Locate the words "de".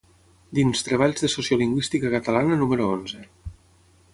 1.25-1.29